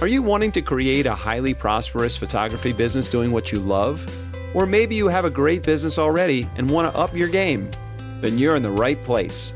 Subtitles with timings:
[0.00, 4.02] Are you wanting to create a highly prosperous photography business doing what you love?
[4.54, 7.70] Or maybe you have a great business already and want to up your game?
[8.22, 9.52] Then you're in the right place.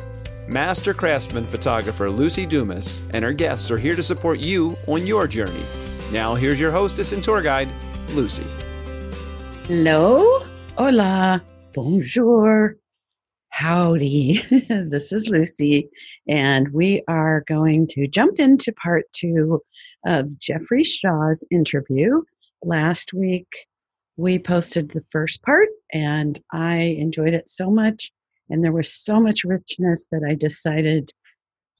[0.46, 5.26] Master craftsman photographer Luci Dumas and her guests are here to support you on your
[5.26, 5.64] journey.
[6.12, 7.70] Now, here's your hostess and tour guide,
[8.08, 8.46] Luci.
[9.66, 10.44] Hello,
[10.76, 11.42] hola,
[11.72, 12.76] bonjour,
[13.48, 14.42] howdy.
[14.68, 15.88] this is Luci,
[16.28, 19.62] and we are going to jump into part two
[20.06, 22.22] of Jeffrey Shaw's interview.
[22.62, 23.48] Last week,
[24.16, 28.10] we posted the first part, and I enjoyed it so much,
[28.48, 31.10] and there was so much richness that I decided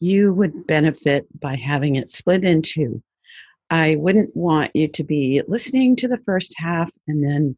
[0.01, 3.03] you would benefit by having it split in two.
[3.71, 7.57] I wouldn't want you to be listening to the first half and then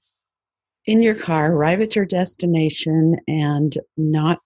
[0.86, 4.38] in your car, arrive at your destination, and not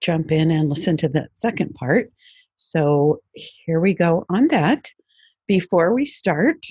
[0.00, 2.12] jump in and listen to the second part.
[2.56, 4.88] So here we go on that.
[5.48, 6.64] Before we start,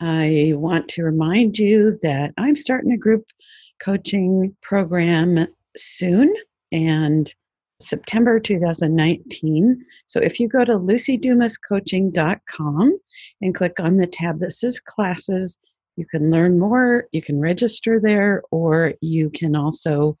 [0.00, 3.26] I want to remind you that I'm starting a group
[3.80, 6.34] coaching program soon
[6.72, 7.30] and
[7.80, 9.84] September 2019.
[10.06, 12.98] So if you go to lucidumascoaching.com
[13.42, 15.58] and click on the tab that says classes,
[15.96, 20.16] you can learn more, you can register there, or you can also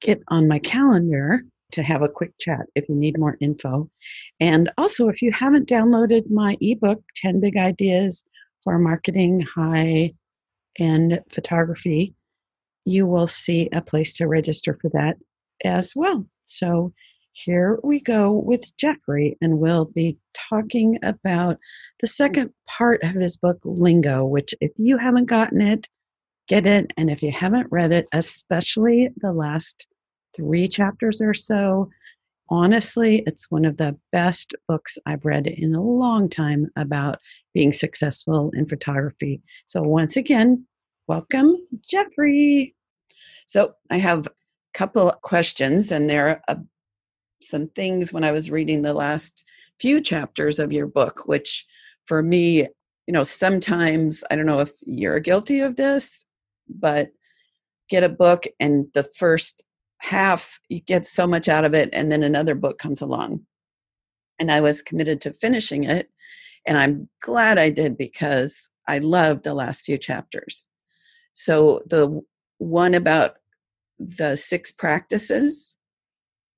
[0.00, 1.42] get on my calendar
[1.72, 3.90] to have a quick chat if you need more info.
[4.40, 8.24] And also, if you haven't downloaded my ebook, 10 Big Ideas
[8.62, 10.12] for Marketing High
[10.78, 12.14] End Photography,
[12.84, 15.16] you will see a place to register for that
[15.64, 16.26] as well.
[16.46, 16.92] So,
[17.34, 21.58] here we go with Jeffrey, and we'll be talking about
[22.00, 25.88] the second part of his book, Lingo, which, if you haven't gotten it,
[26.46, 26.92] get it.
[26.98, 29.86] And if you haven't read it, especially the last
[30.34, 31.90] three chapters or so.
[32.48, 37.18] Honestly, it's one of the best books I've read in a long time about
[37.54, 39.40] being successful in photography.
[39.66, 40.66] So, once again,
[41.06, 41.56] welcome,
[41.88, 42.74] Jeffrey.
[43.46, 44.30] So, I have a
[44.74, 46.56] couple questions, and there are uh,
[47.40, 49.44] some things when I was reading the last
[49.80, 51.66] few chapters of your book, which
[52.06, 52.68] for me,
[53.06, 56.26] you know, sometimes I don't know if you're guilty of this,
[56.68, 57.10] but
[57.88, 59.64] get a book and the first
[60.02, 63.40] half you get so much out of it and then another book comes along.
[64.38, 66.10] And i was committed to finishing it
[66.66, 70.68] and i'm glad i did because i loved the last few chapters.
[71.34, 72.20] So the
[72.58, 73.36] one about
[73.98, 75.76] the six practices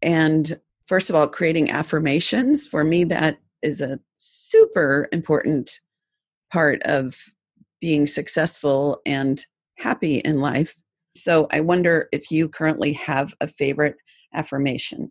[0.00, 5.81] and first of all creating affirmations for me that is a super important
[6.50, 7.19] part of
[7.81, 9.44] being successful and
[9.76, 10.76] happy in life
[11.16, 13.97] so I wonder if you currently have a favorite
[14.32, 15.10] affirmation.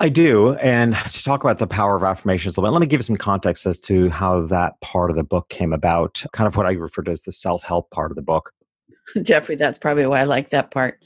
[0.00, 0.54] I do.
[0.54, 3.04] And to talk about the power of affirmations a little bit, let me give you
[3.04, 6.66] some context as to how that part of the book came about, kind of what
[6.66, 8.52] I refer to as the self help part of the book.
[9.22, 10.98] Jeffrey, that's probably why I like that part.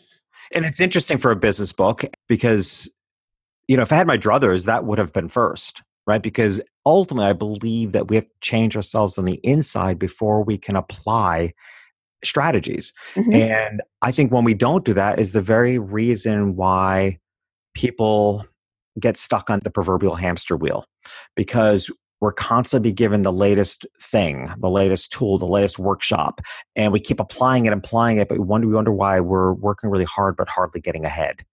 [0.54, 2.88] And it's interesting for a business book because,
[3.66, 6.22] you know, if I had my druthers, that would have been first, right?
[6.22, 10.58] Because ultimately, I believe that we have to change ourselves on the inside before we
[10.58, 11.54] can apply
[12.26, 12.92] strategies.
[13.14, 13.32] Mm-hmm.
[13.32, 17.18] And I think when we don't do that is the very reason why
[17.74, 18.46] people
[19.00, 20.84] get stuck on the proverbial hamster wheel
[21.34, 21.90] because
[22.20, 26.40] we're constantly given the latest thing, the latest tool, the latest workshop,
[26.74, 29.90] and we keep applying it, applying it, but we wonder, we wonder why we're working
[29.90, 31.44] really hard but hardly getting ahead.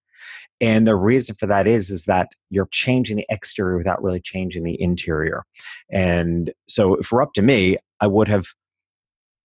[0.61, 4.63] And the reason for that is is that you're changing the exterior without really changing
[4.63, 5.43] the interior.
[5.91, 8.45] And so if we're up to me, I would have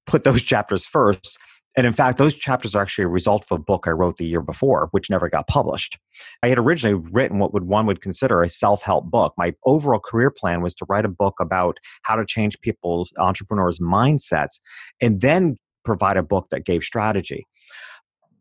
[0.07, 1.39] put those chapters first.
[1.77, 4.25] And in fact, those chapters are actually a result of a book I wrote the
[4.25, 5.99] year before, which never got published.
[6.43, 9.35] I had originally written what would one would consider a self-help book.
[9.37, 13.79] My overall career plan was to write a book about how to change people's entrepreneurs'
[13.79, 14.59] mindsets
[15.03, 17.47] and then provide a book that gave strategy.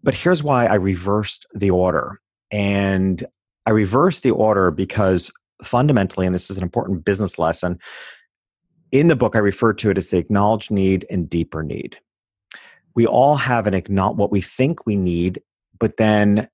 [0.02, 2.22] But here's why I reversed the order.
[2.52, 3.26] And
[3.68, 5.30] I reversed the order because
[5.62, 7.80] fundamentally, and this is an important business lesson,
[9.00, 11.98] in the book, I refer to it as the acknowledged need and deeper need.
[12.96, 15.42] We all have an acknowledge what we think we need,
[15.80, 16.48] but then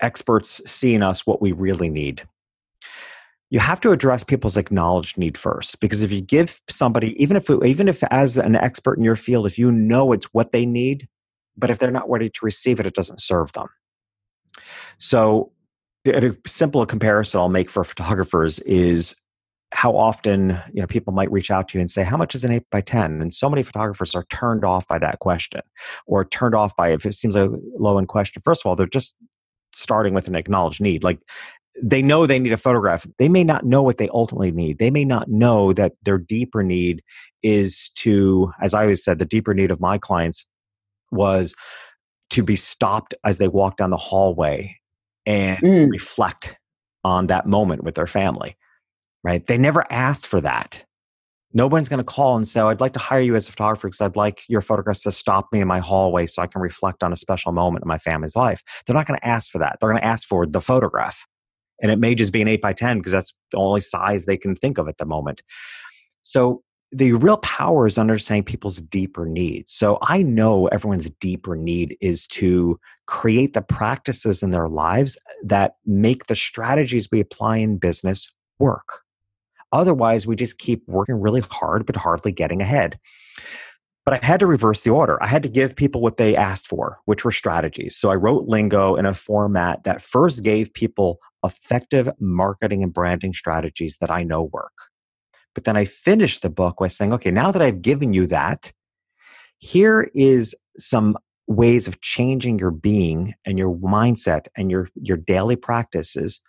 [0.00, 2.26] experts see in us what we really need.
[3.50, 7.50] You have to address people's acknowledged need first, because if you give somebody, even if
[7.50, 11.08] even if as an expert in your field, if you know it's what they need,
[11.56, 13.66] but if they're not ready to receive it, it doesn't serve them.
[14.98, 15.50] So,
[16.06, 19.16] a simple comparison I'll make for photographers is
[19.72, 22.44] how often you know people might reach out to you and say how much is
[22.44, 25.60] an 8 by 10 and so many photographers are turned off by that question
[26.06, 28.86] or turned off by if it seems a low in question first of all they're
[28.86, 29.16] just
[29.72, 31.20] starting with an acknowledged need like
[31.82, 33.06] they know they need a photograph.
[33.18, 34.78] They may not know what they ultimately need.
[34.78, 37.02] They may not know that their deeper need
[37.42, 40.46] is to, as I always said, the deeper need of my clients
[41.10, 41.54] was
[42.30, 44.76] to be stopped as they walk down the hallway
[45.26, 45.90] and mm.
[45.90, 46.56] reflect
[47.04, 48.56] on that moment with their family,
[49.22, 49.46] right?
[49.46, 50.84] They never asked for that.
[51.52, 53.88] No one's going to call and say, I'd like to hire you as a photographer
[53.88, 57.02] because I'd like your photographs to stop me in my hallway so I can reflect
[57.02, 58.62] on a special moment in my family's life.
[58.86, 59.78] They're not going to ask for that.
[59.80, 61.26] They're going to ask for the photograph.
[61.82, 64.36] And it may just be an 8 by 10 because that's the only size they
[64.36, 65.42] can think of at the moment.
[66.22, 66.62] So
[66.92, 69.72] the real power is understanding people's deeper needs.
[69.72, 75.74] So I know everyone's deeper need is to create the practices in their lives that
[75.86, 78.28] make the strategies we apply in business
[78.58, 79.00] work.
[79.72, 82.98] Otherwise, we just keep working really hard, but hardly getting ahead.
[84.04, 85.22] But I had to reverse the order.
[85.22, 87.96] I had to give people what they asked for, which were strategies.
[87.96, 93.34] So I wrote Lingo in a format that first gave people effective marketing and branding
[93.34, 94.72] strategies that I know work.
[95.54, 98.72] But then I finished the book by saying, okay, now that I've given you that,
[99.58, 101.16] here is some
[101.46, 106.40] ways of changing your being and your mindset and your, your daily practices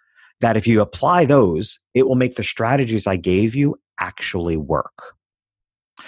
[0.42, 5.16] that if you apply those, it will make the strategies I gave you actually work.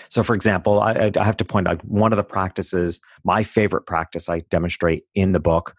[0.10, 3.86] So, for example, I, I, have to point out one of the practices, my favorite
[3.86, 5.76] practice I demonstrate in the book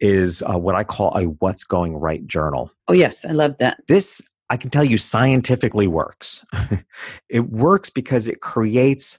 [0.00, 2.70] is uh, what I call a what's going right journal.
[2.88, 3.82] Oh, yes, I love that.
[3.88, 6.44] This, I can tell you, scientifically works.
[7.28, 9.18] it works because it creates,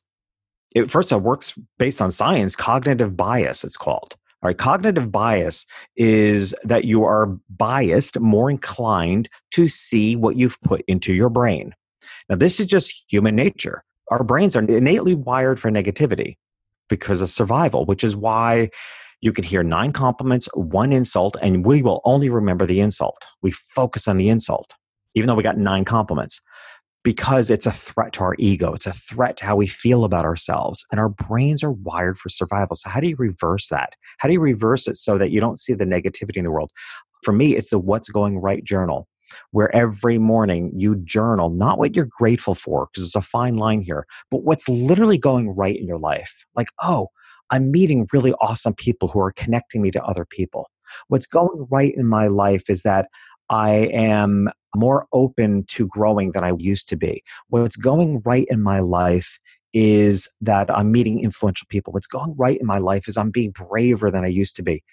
[0.75, 4.15] it first, it works based on science, cognitive bias, it's called.
[4.43, 10.59] All right, cognitive bias is that you are biased, more inclined to see what you've
[10.61, 11.75] put into your brain.
[12.27, 13.83] Now, this is just human nature.
[14.09, 16.37] Our brains are innately wired for negativity
[16.89, 18.69] because of survival, which is why
[19.21, 23.27] you can hear nine compliments, one insult, and we will only remember the insult.
[23.43, 24.75] We focus on the insult,
[25.13, 26.41] even though we got nine compliments
[27.03, 28.73] because it's a threat to our ego.
[28.73, 30.85] It's a threat to how we feel about ourselves.
[30.91, 32.75] And our brains are wired for survival.
[32.75, 33.93] So, how do you reverse that?
[34.19, 36.71] How do you reverse it so that you don't see the negativity in the world?
[37.23, 39.07] For me, it's the What's Going Right journal,
[39.51, 43.81] where every morning you journal not what you're grateful for, because there's a fine line
[43.81, 46.45] here, but what's literally going right in your life.
[46.55, 47.07] Like, oh,
[47.51, 50.69] I'm meeting really awesome people who are connecting me to other people.
[51.07, 53.07] What's going right in my life is that
[53.51, 57.21] I am more open to growing than I used to be.
[57.49, 59.39] What's going right in my life
[59.73, 61.91] is that I'm meeting influential people.
[61.91, 64.83] What's going right in my life is I'm being braver than I used to be.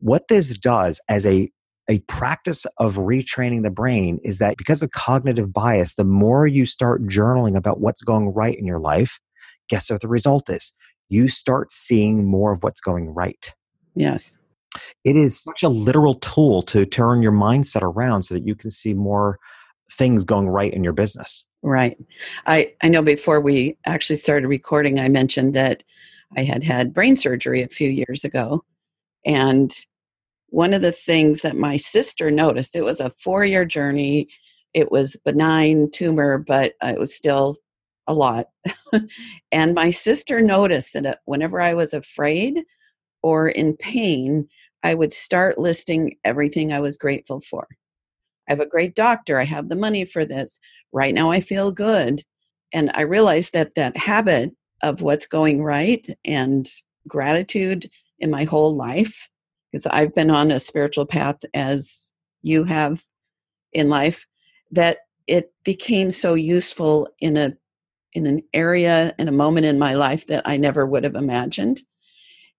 [0.00, 1.50] What this does as a
[1.90, 6.64] a practice of retraining the brain is that because of cognitive bias, the more you
[6.64, 9.20] start journaling about what's going right in your life,
[9.68, 10.72] guess what the result is?
[11.10, 13.52] You start seeing more of what's going right.
[13.94, 14.38] Yes
[15.04, 18.70] it is such a literal tool to turn your mindset around so that you can
[18.70, 19.38] see more
[19.90, 21.46] things going right in your business.
[21.62, 21.96] Right.
[22.46, 25.82] I, I know before we actually started recording, I mentioned that
[26.36, 28.64] I had had brain surgery a few years ago.
[29.24, 29.72] And
[30.48, 34.28] one of the things that my sister noticed, it was a four year journey.
[34.72, 37.56] It was benign tumor, but it was still
[38.06, 38.46] a lot.
[39.52, 42.62] and my sister noticed that uh, whenever I was afraid
[43.22, 44.48] or in pain,
[44.84, 47.66] I would start listing everything I was grateful for.
[48.48, 49.40] I have a great doctor.
[49.40, 50.60] I have the money for this.
[50.92, 52.22] Right now, I feel good.
[52.72, 54.50] And I realized that that habit
[54.82, 56.68] of what's going right and
[57.08, 57.86] gratitude
[58.18, 59.30] in my whole life,
[59.72, 62.12] because I've been on a spiritual path as
[62.42, 63.02] you have
[63.72, 64.26] in life,
[64.70, 67.54] that it became so useful in a
[68.12, 71.82] in an area and a moment in my life that I never would have imagined.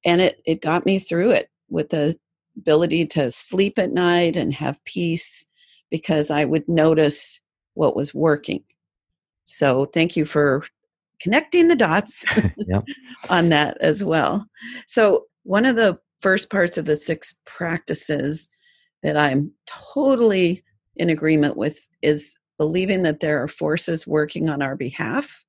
[0.04, 2.18] And it, it got me through it with the
[2.58, 5.46] ability to sleep at night and have peace
[5.90, 7.40] because I would notice
[7.74, 8.64] what was working.
[9.46, 10.66] So thank you for
[11.20, 12.26] connecting the dots
[13.30, 14.48] on that as well.
[14.88, 18.48] So one of the first parts of the six practices
[19.04, 20.64] that I'm totally
[20.96, 25.44] in agreement with is believing that there are forces working on our behalf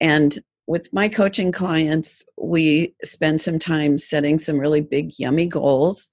[0.00, 6.10] and with my coaching clients, we spend some time setting some really big, yummy goals.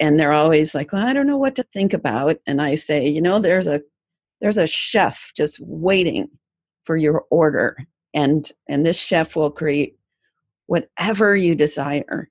[0.00, 2.36] And they're always like, well, I don't know what to think about.
[2.46, 3.80] And I say, you know, there's a
[4.40, 6.28] there's a chef just waiting
[6.82, 7.76] for your order.
[8.12, 9.96] And and this chef will create
[10.66, 12.28] whatever you desire.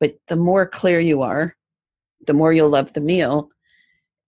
[0.00, 1.56] But the more clear you are,
[2.26, 3.48] the more you'll love the meal.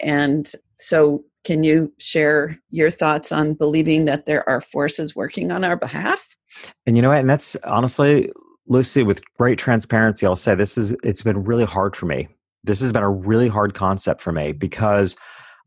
[0.01, 5.65] And so can you share your thoughts on believing that there are forces working on
[5.65, 6.38] our behalf?
[6.87, 7.19] And you know what?
[7.19, 8.31] And that's honestly,
[8.71, 12.29] Luci, with great transparency, I'll say this is it's been really hard for me
[12.65, 15.17] this has been a really hard concept for me because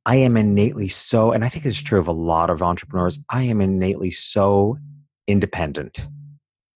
[0.05, 3.43] I am innately so, and I think it's true of a lot of entrepreneurs, I
[3.43, 4.77] am innately so
[5.27, 6.05] independent.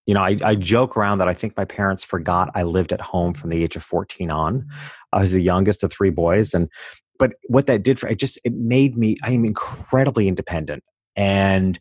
[0.06, 3.02] You know, I, I joke around that I think my parents forgot I lived at
[3.02, 4.68] home from the age of 14 on.
[5.12, 6.54] I was the youngest of three boys.
[6.54, 6.70] And,
[7.18, 10.84] but what that did for it just, it made me, I am incredibly independent.
[11.16, 11.80] And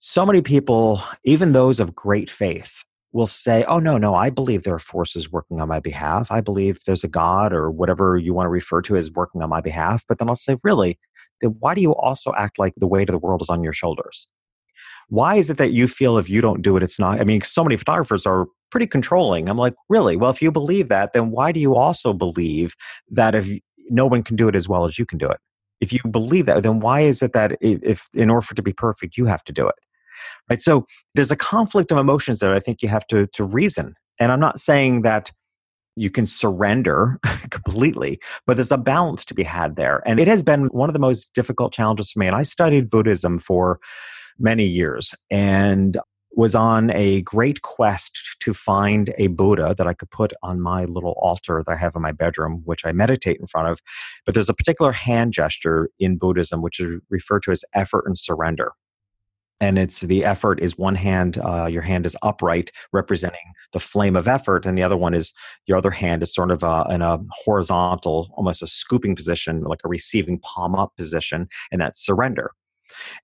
[0.00, 4.62] so many people, even those of great faith, will say, Oh, no, no, I believe
[4.62, 6.30] there are forces working on my behalf.
[6.30, 9.48] I believe there's a God or whatever you want to refer to as working on
[9.48, 10.04] my behalf.
[10.08, 10.98] But then I'll say, Really?
[11.40, 13.72] Then why do you also act like the weight of the world is on your
[13.72, 14.26] shoulders?
[15.08, 17.20] Why is it that you feel if you don't do it, it's not?
[17.20, 19.48] I mean, so many photographers are pretty controlling.
[19.48, 20.16] I'm like, Really?
[20.16, 22.74] Well, if you believe that, then why do you also believe
[23.10, 23.48] that if
[23.88, 25.38] no one can do it as well as you can do it?
[25.80, 28.62] If you believe that, then why is it that if in order for it to
[28.62, 29.76] be perfect, you have to do it?
[30.48, 30.60] Right?
[30.60, 33.94] So there's a conflict of emotions that i think you have to to reason.
[34.20, 35.30] And i'm not saying that
[35.96, 37.18] you can surrender
[37.50, 40.02] completely but there's a balance to be had there.
[40.06, 42.26] And it has been one of the most difficult challenges for me.
[42.26, 43.80] And i studied buddhism for
[44.38, 45.98] many years and
[46.38, 50.84] was on a great quest to find a Buddha that I could put on my
[50.84, 53.80] little altar that I have in my bedroom, which I meditate in front of.
[54.24, 58.16] But there's a particular hand gesture in Buddhism which is referred to as effort and
[58.16, 58.72] surrender
[59.60, 64.16] and it's the effort is one hand uh, your hand is upright representing the flame
[64.16, 65.32] of effort and the other one is
[65.66, 69.80] your other hand is sort of uh, in a horizontal almost a scooping position like
[69.84, 72.52] a receiving palm up position and that's surrender.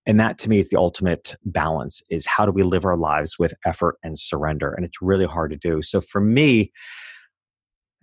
[0.05, 3.39] And that to me is the ultimate balance is how do we live our lives
[3.39, 5.81] with effort and surrender and it's really hard to do.
[5.83, 6.73] So for me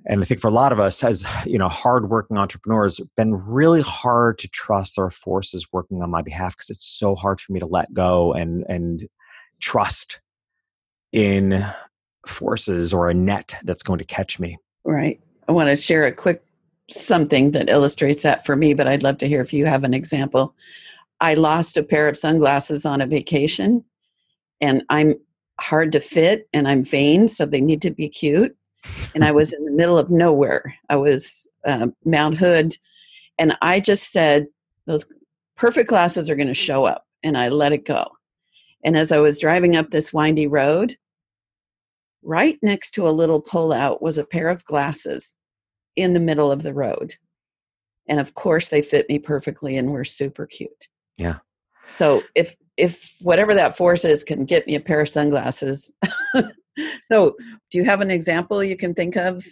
[0.06, 3.82] and I think for a lot of us as you know hardworking entrepreneurs, been really
[3.82, 7.60] hard to trust are forces working on my behalf because it's so hard for me
[7.60, 9.08] to let go and and
[9.60, 10.20] trust
[11.12, 11.66] in
[12.26, 14.58] forces or a net that's going to catch me.
[14.86, 15.20] Right.
[15.48, 16.44] I want to share a quick
[16.90, 19.94] something that illustrates that for me, but I'd love to hear if you have an
[19.94, 20.56] example.
[21.20, 23.84] I lost a pair of sunglasses on a vacation,
[24.60, 25.16] and I'm
[25.60, 28.56] hard to fit and I'm vain, so they need to be cute
[29.14, 30.76] and I was in the middle of nowhere.
[30.90, 32.76] I was uh, Mount Hood,
[33.38, 34.48] and I just said,
[34.86, 35.12] Those
[35.56, 37.06] perfect glasses are going to show up.
[37.24, 38.08] And I let it go.
[38.84, 40.96] And as I was driving up this windy road,
[42.24, 45.36] right next to a little pullout was a pair of glasses
[45.96, 47.16] in the middle of the road.
[48.08, 50.88] And of course, they fit me perfectly and were super cute.
[51.18, 51.38] Yeah.
[51.92, 55.92] So if if whatever that force is can get me a pair of sunglasses,
[57.04, 57.36] so,
[57.70, 59.46] do you have an example you can think of?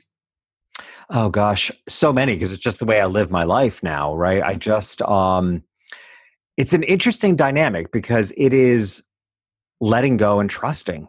[1.11, 4.43] Oh gosh, so many because it's just the way I live my life now, right?
[4.43, 5.63] I just um
[6.57, 9.01] it's an interesting dynamic because it is
[9.79, 11.07] letting go and trusting.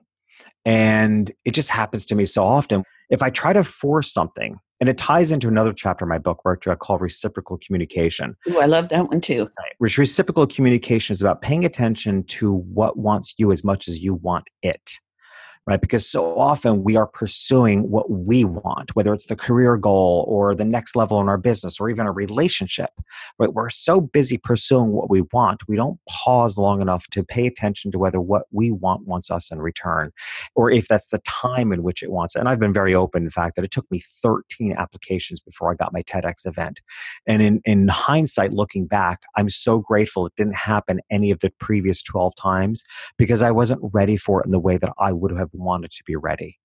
[0.64, 2.84] And it just happens to me so often.
[3.10, 6.44] If I try to force something, and it ties into another chapter in my book,
[6.44, 8.36] which I call reciprocal communication.
[8.48, 9.42] Oh, I love that one too.
[9.58, 9.72] Right.
[9.78, 14.14] Which reciprocal communication is about paying attention to what wants you as much as you
[14.14, 14.92] want it
[15.66, 15.80] right?
[15.80, 20.54] Because so often we are pursuing what we want, whether it's the career goal or
[20.54, 22.90] the next level in our business or even a relationship,
[23.38, 23.52] right?
[23.52, 27.90] We're so busy pursuing what we want, we don't pause long enough to pay attention
[27.92, 30.12] to whether what we want wants us in return
[30.54, 32.34] or if that's the time in which it wants.
[32.34, 35.74] And I've been very open, in fact, that it took me 13 applications before I
[35.74, 36.80] got my TEDx event.
[37.26, 41.50] And in, in hindsight, looking back, I'm so grateful it didn't happen any of the
[41.60, 42.84] previous 12 times
[43.18, 46.02] because I wasn't ready for it in the way that I would have wanted to
[46.06, 46.58] be ready.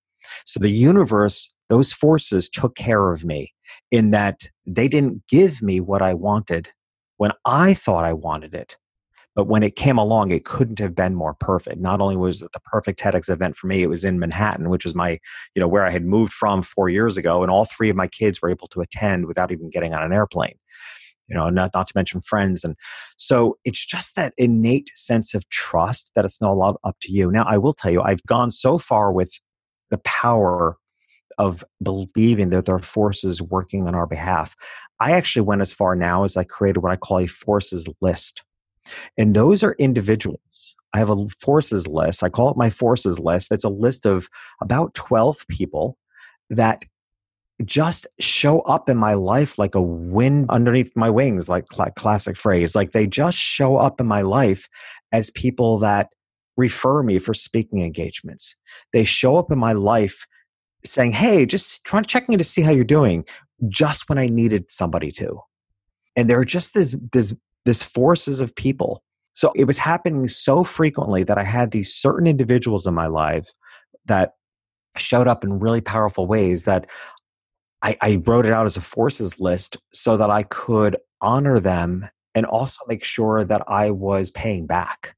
[0.44, 3.52] So the universe, those forces took care of me
[3.90, 6.70] in that they didn't give me what I wanted
[7.16, 8.76] when I thought I wanted it.
[9.34, 11.78] But when it came along, it couldn't have been more perfect.
[11.78, 14.84] Not only was it the perfect TEDx event for me, it was in Manhattan, which
[14.84, 15.18] was my,
[15.54, 18.08] you know, where I had moved from four years ago, and all three of my
[18.08, 20.56] kids were able to attend without even getting on an airplane
[21.28, 22.64] you know, not, not to mention friends.
[22.64, 22.76] And
[23.16, 27.30] so it's just that innate sense of trust that it's not up to you.
[27.30, 29.32] Now, I will tell you, I've gone so far with
[29.90, 30.76] the power
[31.38, 34.54] of believing that there are forces working on our behalf.
[35.00, 38.42] I actually went as far now as I created what I call a forces list.
[39.18, 40.76] And those are individuals.
[40.94, 42.22] I have a forces list.
[42.22, 43.52] I call it my forces list.
[43.52, 44.28] It's a list of
[44.62, 45.98] about 12 people
[46.48, 46.82] that
[47.64, 52.36] just show up in my life like a wind underneath my wings, like cl- classic
[52.36, 52.74] phrase.
[52.74, 54.68] Like they just show up in my life
[55.12, 56.08] as people that
[56.56, 58.54] refer me for speaking engagements.
[58.92, 60.26] They show up in my life
[60.84, 63.24] saying, Hey, just trying to check in to see how you're doing,
[63.68, 65.40] just when I needed somebody to.
[66.14, 67.34] And there are just this, this,
[67.64, 69.02] this forces of people.
[69.34, 73.48] So it was happening so frequently that I had these certain individuals in my life
[74.06, 74.32] that
[74.96, 76.88] showed up in really powerful ways that
[77.82, 82.08] I, I wrote it out as a forces list so that I could honor them
[82.34, 85.14] and also make sure that I was paying back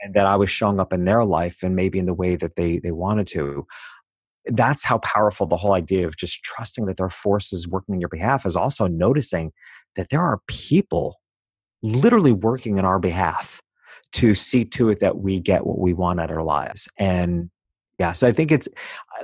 [0.00, 2.56] and that I was showing up in their life and maybe in the way that
[2.56, 3.66] they they wanted to.
[4.46, 8.00] That's how powerful the whole idea of just trusting that there are forces working on
[8.00, 9.52] your behalf is also noticing
[9.96, 11.20] that there are people
[11.82, 13.60] literally working in our behalf
[14.12, 16.88] to see to it that we get what we want out of our lives.
[16.98, 17.50] And
[18.00, 18.66] yeah, so I think it's,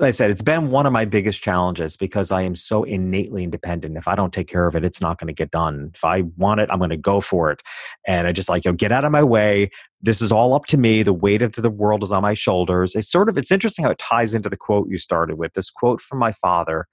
[0.00, 3.42] like I said, it's been one of my biggest challenges because I am so innately
[3.42, 3.96] independent.
[3.96, 5.92] If I don't take care of it, it's not going to get done.
[5.94, 7.62] If I want it, I'm going to go for it.
[8.06, 9.70] And I just like, you know, get out of my way.
[10.02, 11.02] This is all up to me.
[11.02, 12.94] The weight of the world is on my shoulders.
[12.94, 15.54] It's sort of, it's interesting how it ties into the quote you started with.
[15.54, 16.86] This quote from my father,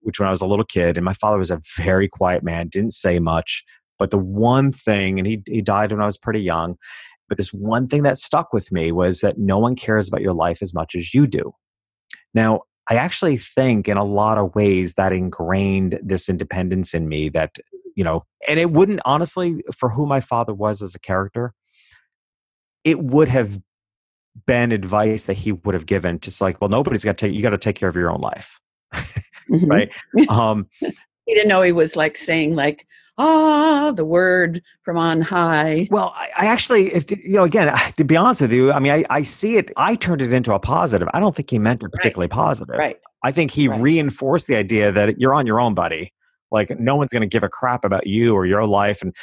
[0.00, 2.66] which when I was a little kid, and my father was a very quiet man,
[2.66, 3.62] didn't say much.
[3.96, 6.78] But the one thing, and he, he died when I was pretty young,
[7.32, 10.34] but this one thing that stuck with me was that no one cares about your
[10.34, 11.54] life as much as you do.
[12.34, 12.60] Now,
[12.90, 17.56] I actually think in a lot of ways that ingrained this independence in me that,
[17.96, 21.54] you know, and it wouldn't honestly, for who my father was as a character,
[22.84, 23.58] it would have
[24.46, 27.40] been advice that he would have given just like, well, nobody's got to take, you
[27.40, 28.60] got to take care of your own life.
[28.92, 29.64] mm-hmm.
[29.64, 29.90] right.
[30.28, 30.68] Um,
[31.26, 32.86] didn't know he was like saying like
[33.18, 35.88] ah the word from on high.
[35.90, 38.92] Well i, I actually if you know again to be honest with you i mean
[38.92, 41.08] I, I see it i turned it into a positive.
[41.12, 42.30] I don't think he meant it particularly right.
[42.30, 42.76] positive.
[42.76, 42.96] Right.
[43.22, 43.80] I think he right.
[43.80, 46.12] reinforced the idea that you're on your own buddy.
[46.50, 49.14] Like no one's going to give a crap about you or your life and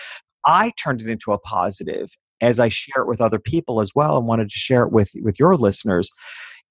[0.46, 2.10] i turned it into a positive
[2.42, 5.12] as i share it with other people as well and wanted to share it with
[5.22, 6.12] with your listeners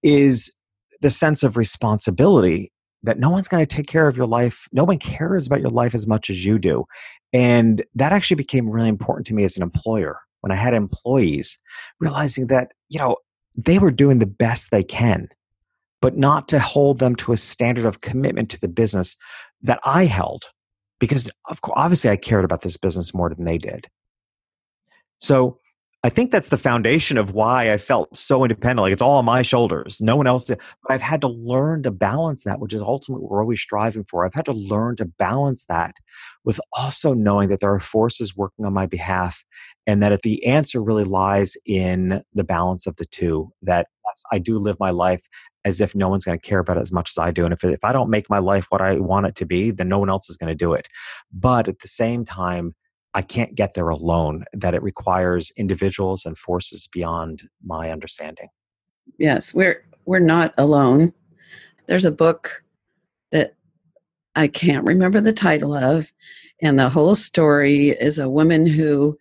[0.03, 0.53] is
[1.01, 2.71] the sense of responsibility
[3.03, 4.69] that no one's going to take care of your life.
[4.73, 6.85] No one cares about your life as much as you do.
[7.33, 11.59] And that actually became really important to me as an employer when I had employees,
[12.01, 13.17] realizing that, you know,
[13.57, 15.29] they were doing the best they can,
[16.01, 19.17] but not to hold them to a standard of commitment to the business
[19.63, 20.45] that I held.
[21.01, 23.89] Because of course, obviously I cared about this business more than they did.
[25.19, 25.59] So
[26.09, 28.81] I think that's the foundation of why I felt so independent.
[28.81, 30.01] Like it's all on my shoulders.
[30.01, 30.59] No one else did.
[30.83, 34.05] But I've had to learn to balance that, which is ultimately what we're always striving
[34.05, 34.25] for.
[34.25, 35.93] I've had to learn to balance that
[36.47, 39.45] with also knowing that there are forces working on my behalf
[39.87, 44.23] and that if the answer really lies in the balance of the two, that yes,
[44.33, 45.29] I do live my life
[45.67, 47.45] as if no one's going to care about it as much as I do.
[47.45, 49.91] And if, if I don't make my life what I want it to be, then
[49.91, 50.89] no one else is going to do it.
[51.31, 52.75] But at the same time,
[53.19, 58.49] I can't get there alone, that it requires individuals and forces beyond my understanding.
[59.19, 61.13] Yes, we're we're not alone.
[61.89, 62.63] There's a book
[63.33, 63.57] that
[64.37, 66.13] I can't remember the title of,
[66.63, 69.19] and the whole story is a woman who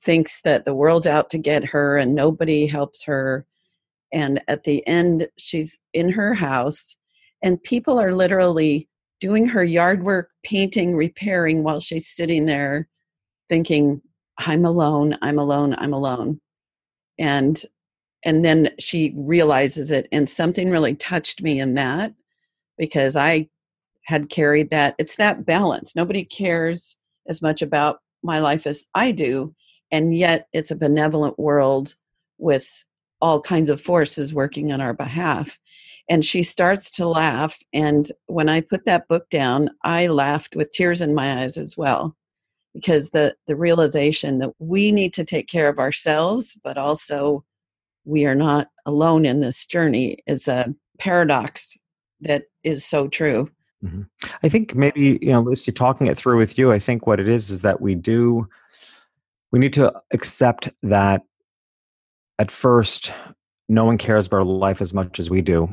[0.00, 3.44] thinks that the world's out to get her and nobody helps her.
[4.12, 6.94] And at the end, she's in her house,
[7.42, 12.86] and people are literally doing her yard work, painting, repairing while she's sitting there
[13.50, 14.00] thinking
[14.38, 16.40] i'm alone i'm alone i'm alone.
[17.18, 17.62] And
[18.24, 22.14] and then she realizes it and something really touched me in that
[22.78, 23.48] because i
[24.04, 25.94] had carried that it's that balance.
[25.94, 26.96] Nobody cares
[27.28, 29.54] as much about my life as i do
[29.90, 31.96] and yet it's a benevolent world
[32.38, 32.84] with
[33.20, 35.58] all kinds of forces working on our behalf.
[36.08, 40.70] And she starts to laugh and when i put that book down i laughed with
[40.70, 42.16] tears in my eyes as well
[42.74, 47.44] because the the realization that we need to take care of ourselves but also
[48.04, 51.76] we are not alone in this journey is a paradox
[52.20, 53.50] that is so true
[53.84, 54.02] mm-hmm.
[54.42, 57.28] i think maybe you know luci talking it through with you i think what it
[57.28, 58.46] is is that we do
[59.52, 61.22] we need to accept that
[62.38, 63.12] at first
[63.68, 65.68] no one cares about life as much as we do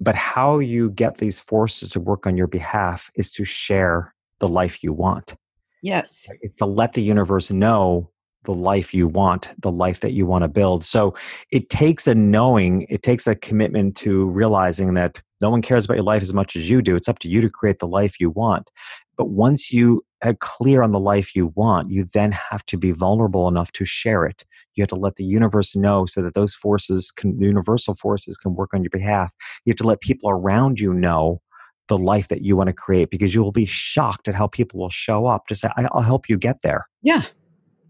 [0.00, 4.48] but how you get these forces to work on your behalf is to share the
[4.48, 5.36] life you want
[5.84, 6.26] Yes.
[6.40, 8.10] It's to let the universe know
[8.44, 10.82] the life you want, the life that you want to build.
[10.82, 11.14] So
[11.52, 15.96] it takes a knowing, it takes a commitment to realizing that no one cares about
[15.98, 16.96] your life as much as you do.
[16.96, 18.70] It's up to you to create the life you want.
[19.18, 22.92] But once you are clear on the life you want, you then have to be
[22.92, 24.42] vulnerable enough to share it.
[24.76, 28.54] You have to let the universe know so that those forces, can, universal forces, can
[28.54, 29.34] work on your behalf.
[29.66, 31.42] You have to let people around you know
[31.88, 34.80] the life that you want to create because you will be shocked at how people
[34.80, 36.88] will show up to say i'll help you get there.
[37.02, 37.22] Yeah.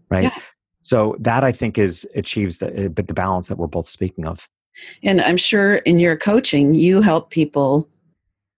[0.09, 0.23] Right?
[0.23, 0.39] Yeah.
[0.81, 4.47] so that i think is achieves the but the balance that we're both speaking of.
[5.03, 7.89] And i'm sure in your coaching you help people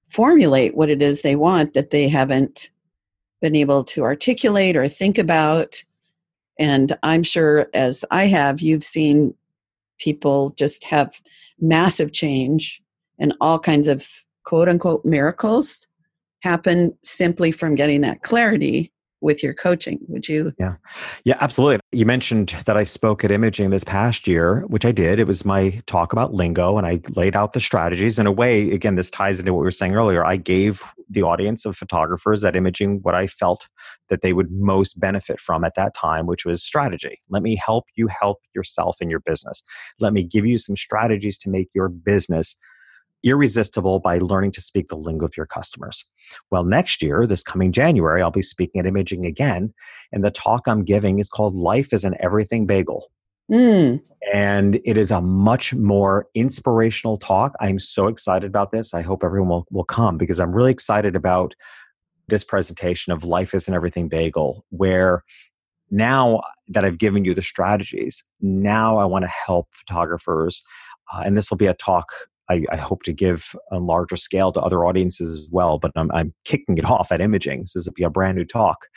[0.10, 2.71] formulate what it is they want that they haven't
[3.41, 5.84] been able to articulate or think about.
[6.60, 9.36] And i'm sure as i have you've seen
[10.00, 11.21] people just have
[11.60, 12.82] massive change
[13.19, 15.88] and all kinds of quote unquote miracles
[16.41, 19.99] happen simply from getting that clarity with your coaching.
[20.07, 20.53] Would you?
[20.57, 20.75] Yeah.
[21.25, 21.79] Yeah absolutely.
[21.91, 25.19] You mentioned that i spoke at imaging this past year which i did.
[25.19, 28.19] It was my talk about lingo and i laid out the strategies.
[28.19, 30.23] In a way again this ties into what we were saying earlier.
[30.23, 33.67] I gave the audience of photographers at imaging what i felt
[34.07, 37.19] that they would most benefit from at that time which was strategy.
[37.27, 39.62] Let me help you help yourself in your business.
[39.99, 42.55] Let me give you some strategies to make your business
[43.23, 46.06] irresistible by learning to speak the lingo of your customers.
[46.51, 49.73] Well, next year, this coming January, I'll be speaking at Imaging again.
[50.12, 53.12] And the talk I'm giving is called Life is an Everything Bagel.
[53.51, 54.01] Mm.
[54.34, 57.53] And it is a much more inspirational talk.
[57.60, 58.93] I'm so excited about this.
[58.93, 61.53] I hope everyone will, will come because I'm really excited about
[62.27, 65.23] this presentation of Life is an Everything Bagel, where
[65.89, 70.62] now that I've given you the strategies, now I want to help photographers.
[71.13, 72.12] Uh, and this will be a talk
[72.49, 75.79] I, I, hope to give a larger scale to other audiences as well.
[75.79, 77.62] But I'm, I'm kicking it off at imaging.
[77.62, 78.88] This is a, a brand new talk.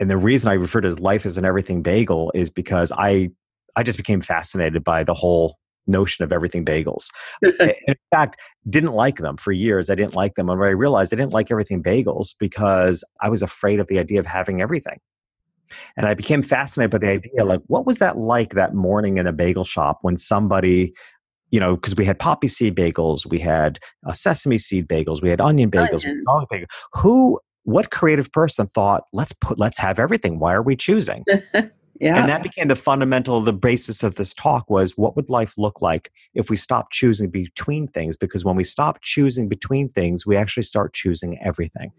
[0.00, 3.30] And the reason I refer to as life as an everything bagel is because I
[3.76, 7.08] I just became fascinated by the whole notion of everything bagels.
[7.42, 9.90] in fact, didn't like them for years.
[9.90, 10.48] I didn't like them.
[10.48, 14.20] And I realized I didn't like everything bagels because I was afraid of the idea
[14.20, 14.98] of having everything.
[15.96, 19.26] And I became fascinated by the idea like, what was that like that morning in
[19.26, 20.94] a bagel shop when somebody
[21.52, 25.28] you know, because we had poppy seed bagels, we had uh, sesame seed bagels, we
[25.28, 26.24] had onion bagels, onion.
[26.50, 26.66] bagels.
[26.94, 30.40] Who, what creative person thought, let's put, let's have everything.
[30.40, 31.24] Why are we choosing?
[32.00, 32.16] yeah.
[32.16, 35.82] And that became the fundamental, the basis of this talk was what would life look
[35.82, 38.16] like if we stopped choosing between things?
[38.16, 41.92] Because when we stop choosing between things, we actually start choosing everything.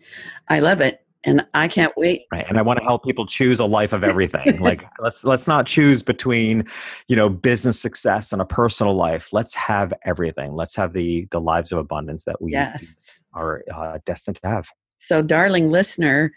[0.50, 2.24] I love it and I can't wait.
[2.32, 2.46] Right.
[2.48, 4.60] And I want to help people choose a life of everything.
[4.60, 6.68] like let's let's not choose between,
[7.08, 9.32] you know, business success and a personal life.
[9.32, 10.54] Let's have everything.
[10.54, 13.22] Let's have the the lives of abundance that we yes.
[13.34, 14.70] are uh, destined to have.
[14.98, 16.34] So, darling listener,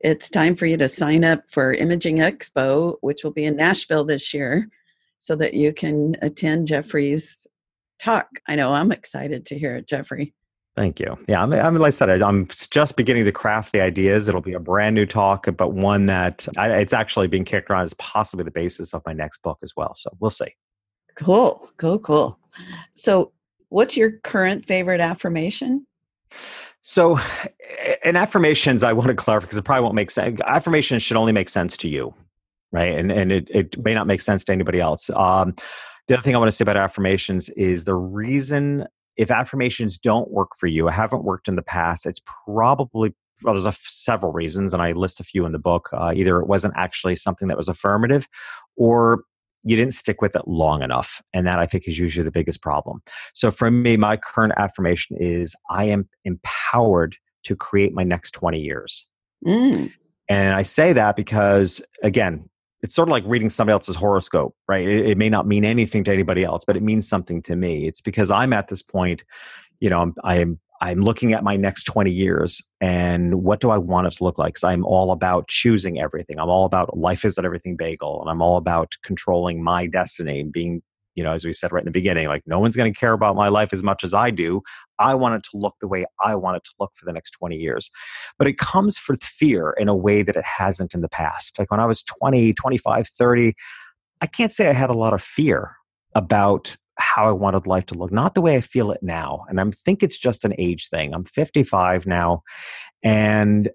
[0.00, 4.04] it's time for you to sign up for Imaging Expo, which will be in Nashville
[4.04, 4.68] this year,
[5.18, 7.46] so that you can attend Jeffrey's
[7.98, 8.28] talk.
[8.48, 10.34] I know I'm excited to hear it, Jeffrey.
[10.74, 11.18] Thank you.
[11.28, 14.26] Yeah, I'm, I'm like I said, I'm just beginning to craft the ideas.
[14.26, 17.82] It'll be a brand new talk, but one that I, it's actually being kicked around
[17.82, 19.94] as possibly the basis of my next book as well.
[19.94, 20.54] So we'll see.
[21.16, 22.38] Cool, cool, cool.
[22.94, 23.32] So,
[23.68, 25.86] what's your current favorite affirmation?
[26.80, 27.18] So,
[28.02, 30.40] in affirmations, I want to clarify because it probably won't make sense.
[30.46, 32.14] Affirmations should only make sense to you,
[32.72, 32.96] right?
[32.96, 35.10] And and it, it may not make sense to anybody else.
[35.10, 35.54] Um,
[36.08, 40.30] the other thing I want to say about affirmations is the reason if affirmations don't
[40.30, 44.72] work for you, haven't worked in the past, it's probably well, there's a, several reasons,
[44.72, 45.88] and I list a few in the book.
[45.92, 48.28] Uh, either it wasn't actually something that was affirmative,
[48.76, 49.24] or
[49.64, 51.22] you didn't stick with it long enough.
[51.32, 53.02] And that I think is usually the biggest problem.
[53.34, 58.60] So for me, my current affirmation is I am empowered to create my next 20
[58.60, 59.06] years.
[59.46, 59.92] Mm.
[60.28, 62.48] And I say that because, again,
[62.82, 64.86] it's sort of like reading somebody else's horoscope, right?
[64.86, 67.86] It, it, may not mean anything to anybody else, but it means something to me.
[67.86, 69.22] It's because I'm at this point,
[69.80, 73.78] you know, I'm I'm, I'm looking at my next 20 years and what do I
[73.78, 74.54] want it to look like?
[74.54, 76.40] Because I'm all about choosing everything.
[76.40, 80.52] I'm all about life isn't everything bagel, and I'm all about controlling my destiny, and
[80.52, 80.82] being
[81.14, 83.12] you know, as we said right in the beginning, like no one's going to care
[83.12, 84.62] about my life as much as I do.
[84.98, 87.32] I want it to look the way I want it to look for the next
[87.32, 87.90] 20 years.
[88.38, 91.58] But it comes with fear in a way that it hasn't in the past.
[91.58, 93.54] Like when I was 20, 25, 30,
[94.20, 95.76] I can't say I had a lot of fear
[96.14, 99.44] about how I wanted life to look, not the way I feel it now.
[99.48, 101.14] And I think it's just an age thing.
[101.14, 102.42] I'm 55 now,
[103.02, 103.70] and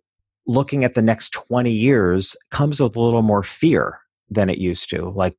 [0.45, 4.89] looking at the next 20 years comes with a little more fear than it used
[4.91, 5.09] to.
[5.09, 5.35] Like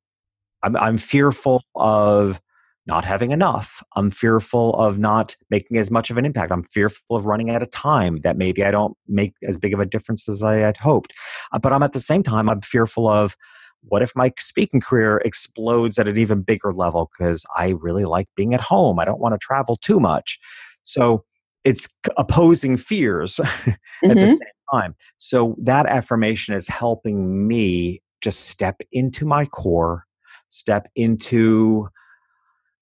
[0.62, 2.40] I'm, I'm fearful of
[2.88, 3.82] not having enough.
[3.96, 6.50] I'm fearful of not making as much of an impact.
[6.50, 9.80] I'm fearful of running out of time that maybe I don't make as big of
[9.80, 11.12] a difference as I had hoped.
[11.52, 13.36] Uh, but I'm at the same time, I'm fearful of
[13.82, 18.26] what if my speaking career explodes at an even bigger level because I really like
[18.34, 18.98] being at home.
[18.98, 20.38] I don't want to travel too much.
[20.82, 21.24] So
[21.64, 23.70] it's opposing fears mm-hmm.
[24.10, 24.28] at the mm-hmm.
[24.28, 24.38] same
[24.72, 24.96] time.
[25.18, 30.04] So that affirmation is helping me just step into my core
[30.48, 31.88] step into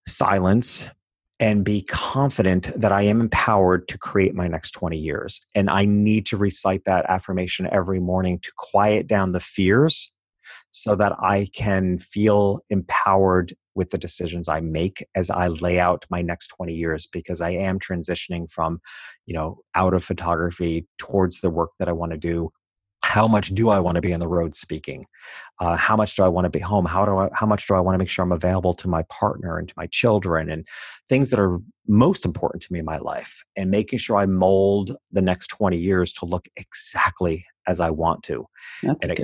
[0.06, 0.88] silence
[1.38, 5.44] and be confident that I am empowered to create my next 20 years.
[5.54, 10.12] And I need to recite that affirmation every morning to quiet down the fears
[10.70, 16.06] so that I can feel empowered with the decisions I make as I lay out
[16.10, 18.80] my next 20 years because I am transitioning from,
[19.26, 22.50] you know, out of photography towards the work that I want to do
[23.06, 25.06] how much do I want to be on the road speaking?
[25.60, 26.84] Uh, how much do I want to be home?
[26.84, 29.04] How do I, how much do I want to make sure I'm available to my
[29.04, 30.66] partner and to my children and
[31.08, 34.96] things that are most important to me in my life and making sure I mold
[35.12, 38.44] the next 20 years to look exactly as I want to.
[38.82, 39.20] That's and it,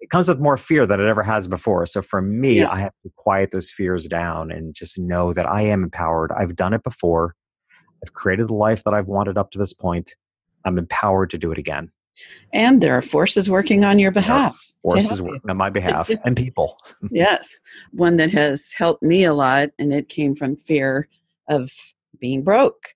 [0.00, 1.84] it, comes with more fear than it ever has before.
[1.84, 2.70] So for me, Yes.
[2.72, 6.32] I have to quiet those fears down and just know that I am empowered.
[6.32, 7.34] I've done it before.
[8.02, 10.14] I've created the life that I've wanted up to this point.
[10.64, 11.90] I'm empowered to do it again.
[12.52, 14.62] And there are forces working on your behalf.
[14.82, 16.78] Forces working on my behalf and people.
[17.10, 17.58] yes.
[17.92, 21.08] One that has helped me a lot, and it came from fear
[21.48, 21.70] of
[22.20, 22.94] being broke,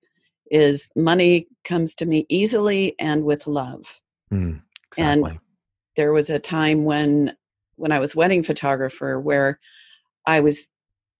[0.50, 4.00] is money comes to me easily and with love.
[4.32, 4.62] Mm,
[4.98, 5.38] And-
[5.96, 7.36] There was a time when
[7.76, 9.58] when I was wedding photographer where
[10.26, 10.68] I was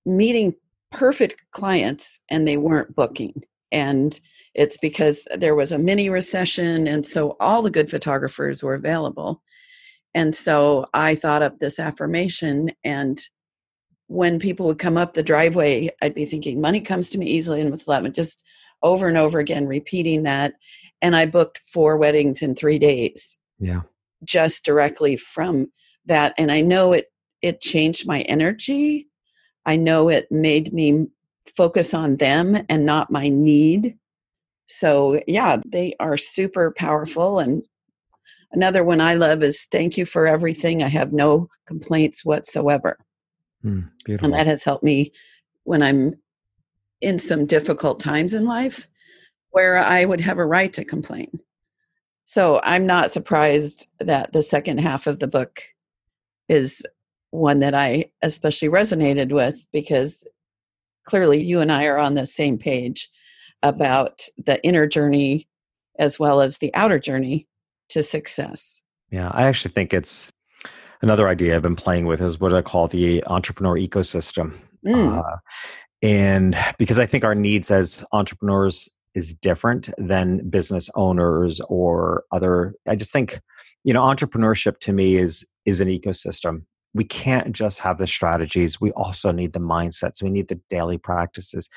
[0.06, 0.54] meeting
[0.92, 3.42] perfect clients and they weren't booking.
[3.72, 4.18] And
[4.54, 9.42] it's because there was a mini recession and so all the good photographers were available.
[10.14, 13.20] And so I thought up this affirmation and
[14.08, 17.60] when people would come up the driveway, I'd be thinking, money comes to me easily
[17.60, 18.44] and with love, and just
[18.82, 20.54] over and over again repeating that.
[21.00, 23.82] And I booked four weddings in three days yeah.
[24.24, 25.70] just directly from
[26.06, 29.06] that and i know it it changed my energy
[29.66, 31.06] i know it made me
[31.56, 33.96] focus on them and not my need
[34.70, 37.64] so yeah they are super powerful and
[38.52, 40.80] another one i love is thank you for everything.
[40.82, 42.96] I have no complaints whatsoever.
[43.64, 44.26] Mm, beautiful.
[44.26, 45.12] and that has helped me
[45.64, 46.14] when i'm
[47.00, 48.88] in some difficult times in life
[49.50, 51.40] where i would have a right to complain.
[52.24, 55.62] So i'm not surprised that the second half of the book
[56.48, 56.86] is
[57.32, 60.24] one that i especially resonated with because
[61.04, 63.10] clearly you and i are on the same page
[63.62, 65.48] about the inner journey
[65.98, 67.46] as well as the outer journey
[67.90, 70.32] to success Yeah, I actually think it's
[71.02, 74.58] another idea I've been playing with is what I call the entrepreneur ecosystem.
[74.86, 75.36] Mm, Uh,
[76.02, 82.74] and because I think our needs as entrepreneurs is different than business owners or other,
[82.88, 83.40] I just think,
[83.84, 86.62] you know, entrepreneurship to me is is an ecosystem.
[86.94, 88.80] We can't just have the strategies.
[88.80, 90.22] We also need the mindsets.
[90.22, 91.68] We need the daily practices.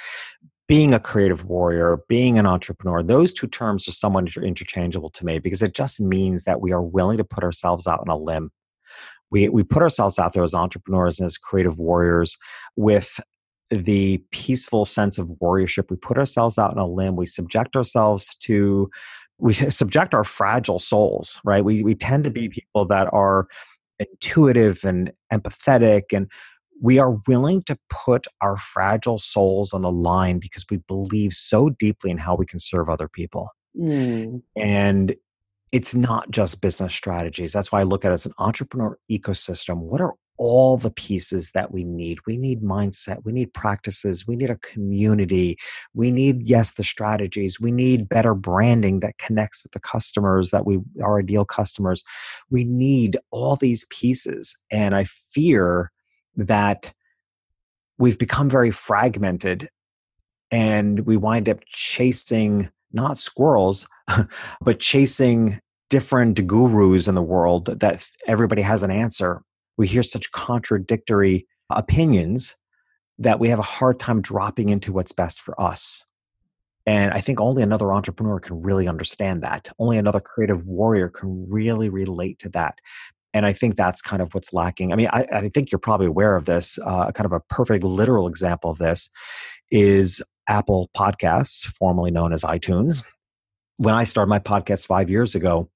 [0.68, 5.40] Being a creative warrior, being an entrepreneur, those two terms are somewhat interchangeable to me
[5.40, 8.50] because it just means that we are willing to put ourselves out on a limb.
[9.30, 12.38] We, we put ourselves out there as entrepreneurs and as creative warriors
[12.76, 13.20] with
[13.72, 15.90] the peaceful sense of warriorship.
[15.90, 17.16] We put ourselves out on a limb.
[17.16, 18.90] We subject ourselves to,
[19.40, 21.66] we subject our fragile souls, right?
[21.66, 23.48] We, we tend to be people that are
[24.00, 26.30] intuitive and empathetic and
[26.84, 31.70] we are willing to put our fragile souls on the line because we believe so
[31.70, 33.48] deeply in how we can serve other people.
[33.76, 35.16] mm, And
[35.72, 37.54] it's not just business strategies.
[37.54, 39.78] That's why I look at it as an entrepreneur ecosystem.
[39.78, 42.18] What are all the pieces that we need?
[42.28, 45.58] We need mindset, we need practices, we need a community,
[45.94, 50.66] we need, yes, the strategies, we need better branding that connects with the customers that
[50.66, 52.04] we, our ideal customers.
[52.50, 54.58] We need all these pieces.
[54.70, 55.93] And I fear
[56.36, 56.94] that
[57.98, 59.70] we've become very fragmented
[60.52, 63.88] and we wind up chasing not squirrels,
[64.62, 69.42] but chasing different gurus in the world that everybody has an answer.
[69.78, 72.56] We hear such contradictory opinions
[73.20, 76.06] that we have a hard time dropping into what's best for us.
[76.86, 79.70] And I think only another entrepreneur can really understand that.
[79.80, 82.80] Only another creative warrior can really relate to that.
[83.34, 84.94] And I think that's kind of what's lacking.
[84.94, 86.78] I mean, I, I think you're probably aware of this.
[86.86, 89.10] Uh, kind of a perfect literal example of this
[89.72, 93.04] is Apple Podcasts, formerly known as iTunes.
[93.78, 95.70] When I started my podcast five years ago,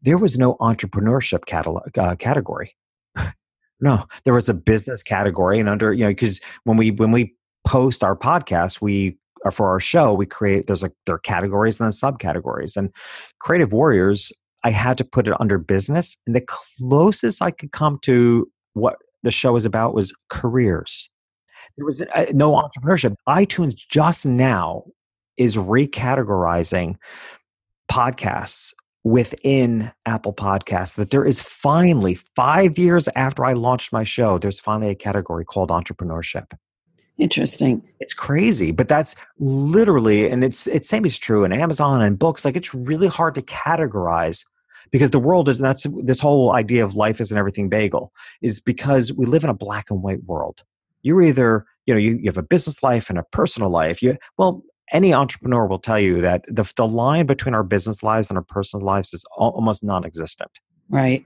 [0.00, 2.74] there was no entrepreneurship catalog, uh, category.
[3.80, 7.34] no, there was a business category, and under you know because when we when we
[7.66, 11.80] post our podcast, we or for our show we create there's like there are categories
[11.80, 12.90] and then subcategories and
[13.40, 14.32] creative warriors
[14.64, 18.96] i had to put it under business and the closest i could come to what
[19.22, 21.08] the show is about was careers.
[21.76, 23.16] There was uh, no entrepreneurship.
[23.28, 24.84] itunes just now
[25.36, 26.96] is recategorizing
[27.90, 34.38] podcasts within apple podcasts that there is finally five years after i launched my show
[34.38, 36.46] there's finally a category called entrepreneurship.
[37.18, 37.82] Interesting.
[38.00, 42.44] It's crazy but that's literally and it's it's same is true in amazon and books
[42.44, 44.44] like it's really hard to categorize
[44.90, 49.12] because the world is that's this whole idea of life isn't everything bagel is because
[49.12, 50.62] we live in a black and white world
[51.02, 54.16] you're either you know you, you have a business life and a personal life you
[54.38, 58.36] well any entrepreneur will tell you that the, the line between our business lives and
[58.36, 60.50] our personal lives is almost non-existent
[60.92, 61.24] Right.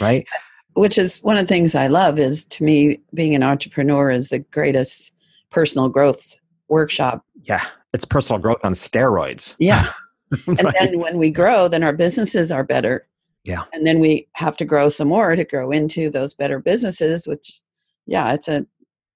[0.00, 0.26] Right.
[0.74, 4.28] Which is one of the things I love is to me, being an entrepreneur is
[4.28, 5.12] the greatest
[5.50, 7.24] personal growth workshop.
[7.42, 7.66] Yeah.
[7.92, 9.56] It's personal growth on steroids.
[9.58, 9.90] Yeah.
[10.46, 10.74] and right.
[10.78, 13.06] then when we grow, then our businesses are better.
[13.44, 13.64] Yeah.
[13.72, 17.60] And then we have to grow some more to grow into those better businesses, which,
[18.06, 18.66] yeah, it's a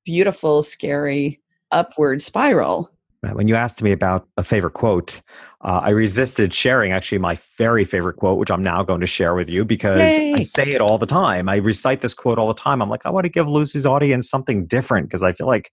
[0.05, 2.91] beautiful, scary upward spiral.
[3.33, 5.23] When you asked me about a favorite quote,
[5.63, 9.35] uh, I resisted sharing actually my very favorite quote, which I'm now going to share
[9.35, 10.35] with you because Yay.
[10.35, 11.49] I say it all the time.
[11.49, 12.83] I recite this quote all the time.
[12.83, 15.71] I'm like, I want to give Luci's audience something different because I feel like,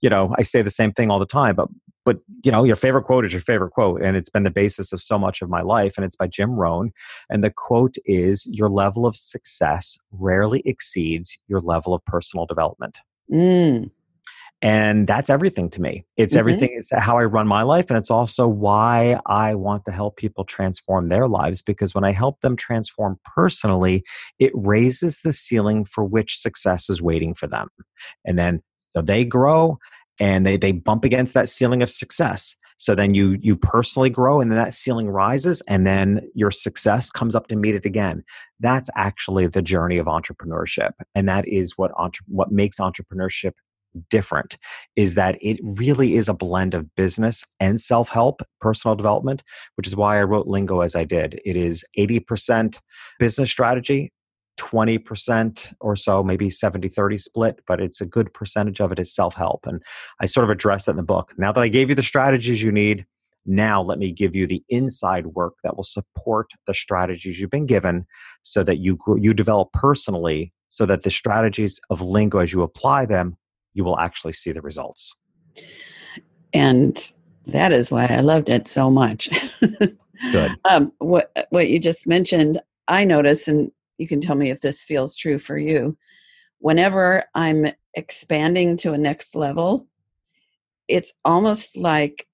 [0.00, 1.56] you know, I say the same thing all the time.
[1.56, 1.68] But
[2.04, 4.92] but you know, your favorite quote is your favorite quote, and it's been the basis
[4.92, 5.94] of so much of my life.
[5.96, 6.92] And it's by Jim Rohn,
[7.30, 12.98] and the quote is, "Your level of success rarely exceeds your level of personal development."
[13.32, 13.90] Mm
[14.64, 16.40] and that's everything to me it's mm-hmm.
[16.40, 20.16] everything it's how i run my life and it's also why i want to help
[20.16, 24.02] people transform their lives because when i help them transform personally
[24.38, 27.68] it raises the ceiling for which success is waiting for them
[28.24, 28.62] and then
[28.96, 29.78] so they grow
[30.20, 32.56] and they they bump against that ceiling of success.
[32.76, 37.10] So then you you personally grow and then that ceiling rises and then your success
[37.10, 38.24] comes up to meet it again.
[38.60, 40.92] That's actually the journey of entrepreneurship.
[41.14, 43.52] And that is what entre- what makes entrepreneurship
[44.10, 44.56] different
[44.96, 49.42] is that it really is a blend of business and self help, personal development,
[49.76, 51.40] which is why I wrote Lingo as I did.
[51.44, 52.80] It is 80%
[53.18, 54.12] business strategy,
[54.58, 59.14] 20% or so, maybe 70 30 split, but it's a good percentage of it is
[59.14, 59.66] self help.
[59.66, 59.82] And
[60.20, 61.32] I sort of address that in the book.
[61.36, 63.06] Now that I gave you the strategies you need,
[63.46, 67.66] now let me give you the inside work that will support the strategies you've been
[67.66, 68.06] given
[68.42, 73.04] so that you you develop personally so that the strategies of lingo as you apply
[73.04, 73.36] them
[73.74, 75.14] you will actually see the results.
[76.54, 76.96] And
[77.46, 79.28] that is why I loved it so much.
[80.32, 80.56] Good.
[80.70, 84.82] Um, what what you just mentioned, I notice, and you can tell me if this
[84.82, 85.96] feels true for you.
[86.58, 89.86] Whenever I'm expanding to a next level,
[90.88, 92.26] it's almost like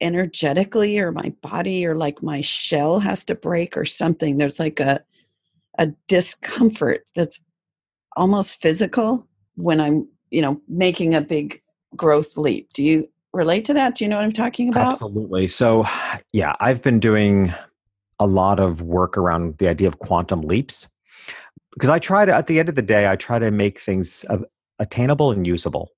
[0.00, 4.38] energetically or my body or like my shell has to break or something.
[4.38, 5.02] There's like a
[5.78, 7.40] a discomfort that's
[8.16, 11.60] almost physical when I'm you know making a big
[11.96, 15.48] growth leap do you relate to that do you know what i'm talking about absolutely
[15.48, 15.86] so
[16.32, 17.52] yeah i've been doing
[18.18, 20.88] a lot of work around the idea of quantum leaps
[21.74, 24.24] because i try to at the end of the day i try to make things
[24.78, 25.90] attainable and usable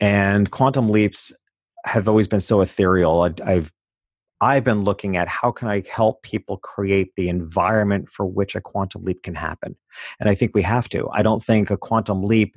[0.00, 1.32] and quantum leaps
[1.84, 3.72] have always been so ethereal i've
[4.42, 8.60] I've been looking at how can I help people create the environment for which a
[8.60, 9.76] quantum leap can happen.
[10.18, 11.08] And I think we have to.
[11.12, 12.56] I don't think a quantum leap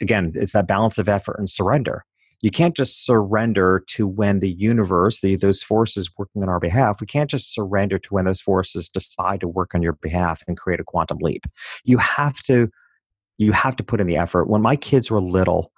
[0.00, 2.04] again, it's that balance of effort and surrender.
[2.40, 7.00] You can't just surrender to when the universe, the, those forces working on our behalf,
[7.00, 10.56] we can't just surrender to when those forces decide to work on your behalf and
[10.56, 11.46] create a quantum leap.
[11.84, 12.70] You have to
[13.38, 14.48] you have to put in the effort.
[14.48, 15.72] When my kids were little,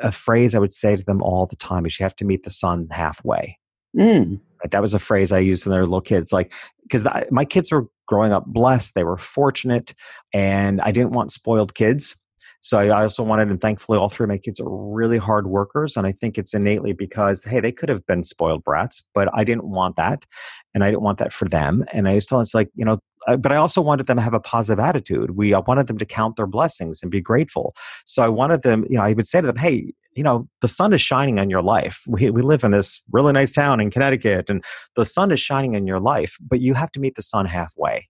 [0.00, 2.42] a phrase I would say to them all the time is you have to meet
[2.42, 3.58] the sun halfway.
[3.96, 4.40] Mm.
[4.70, 6.32] That was a phrase I used when they were little kids.
[6.32, 9.94] Like, because my kids were growing up blessed, they were fortunate,
[10.32, 12.16] and I didn't want spoiled kids.
[12.60, 15.96] So I also wanted, and thankfully, all three of my kids are really hard workers.
[15.96, 19.44] And I think it's innately because, hey, they could have been spoiled brats, but I
[19.44, 20.26] didn't want that.
[20.74, 21.84] And I didn't want that for them.
[21.92, 22.98] And I just tell us, like, you know,
[23.38, 25.36] but I also wanted them to have a positive attitude.
[25.36, 27.74] We I wanted them to count their blessings and be grateful.
[28.06, 30.68] So I wanted them, you know, I would say to them, hey, you know, the
[30.68, 32.02] sun is shining on your life.
[32.08, 34.64] We, we live in this really nice town in Connecticut, and
[34.96, 38.08] the sun is shining in your life, but you have to meet the sun halfway.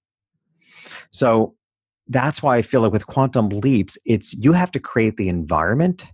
[1.10, 1.54] So
[2.08, 6.06] that's why I feel like with quantum leaps, it's you have to create the environment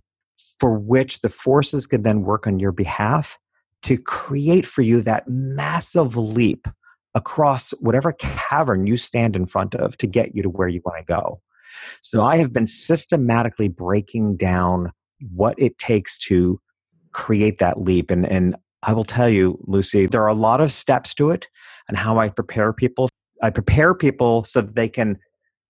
[0.59, 3.37] for which the forces can then work on your behalf
[3.83, 6.67] to create for you that massive leap
[7.13, 10.97] across whatever cavern you stand in front of to get you to where you want
[10.97, 11.41] to go.
[12.01, 14.91] So I have been systematically breaking down
[15.33, 16.59] what it takes to
[17.13, 18.11] create that leap.
[18.11, 21.47] And, and I will tell you, Luci, there are a lot of steps to it
[21.87, 23.09] and how I prepare people.
[23.41, 25.17] I prepare people so that they can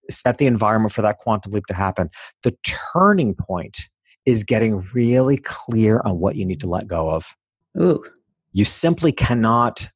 [0.09, 2.09] set the environment for that quantum leap to happen.
[2.43, 3.77] The turning point
[4.25, 7.35] is getting really clear on what you need to let go of.
[7.79, 8.03] Ooh.
[8.53, 9.89] You simply cannot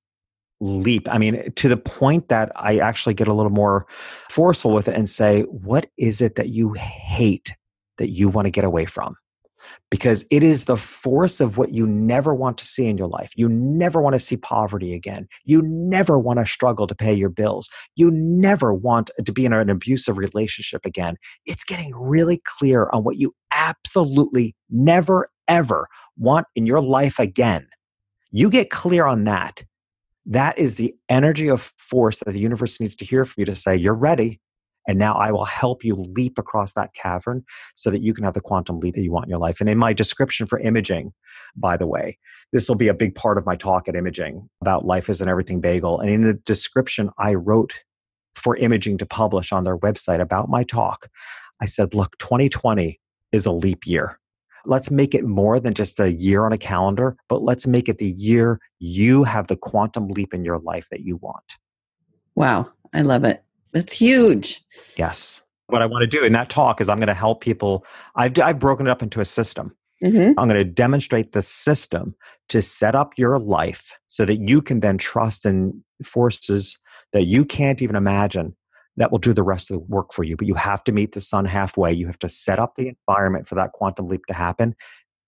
[0.61, 1.07] leap.
[1.09, 3.87] I mean, to the point that I actually get a little more
[4.29, 7.55] forceful with it and say, what is it that you hate
[7.97, 9.15] that you want to get away from?
[9.91, 13.31] Because it is the force of what you never want to see in your life.
[13.35, 15.27] You never want to see poverty again.
[15.45, 17.69] You never want to struggle to pay your bills.
[17.95, 21.15] You never want to be in an abusive relationship again.
[21.45, 27.67] It's getting really clear on what you absolutely never, ever want in your life again.
[28.31, 29.63] You get clear on that.
[30.25, 33.55] that is the energy of force that the universe needs to hear from you to
[33.55, 34.39] say, You're ready.
[34.89, 38.33] And now I will help you leap across that cavern so that you can have
[38.33, 39.61] the quantum leap that you want in your life.
[39.61, 41.13] And in my description for imaging,
[41.55, 42.17] by the way,
[42.53, 45.29] this will be a big part of my talk at imaging about life is an
[45.29, 45.99] everything bagel.
[45.99, 47.83] And in the description I wrote
[48.33, 51.07] for imaging to publish on their website about my talk,
[51.61, 52.99] I said, look, 2020
[53.31, 54.19] is a leap year.
[54.65, 57.99] Let's make it more than just a year on a calendar, but let's make it
[57.99, 61.57] the year you have the quantum leap in your life that you want.
[62.33, 63.43] Wow, I love it.
[63.71, 64.61] That's huge.
[64.97, 65.41] Yes.
[65.67, 67.85] What I want to do in that talk is I'm going to help people.
[68.15, 69.75] I've, I've broken it up into a system.
[70.03, 70.39] Mm-hmm.
[70.39, 72.15] I'm going to demonstrate the system
[72.49, 76.77] to set up your life so that you can then trust in forces
[77.13, 78.55] that you can't even imagine
[78.97, 80.35] that will do the rest of the work for you.
[80.35, 81.93] But you have to meet the sun halfway.
[81.93, 84.75] You have to set up the environment for that quantum leap to happen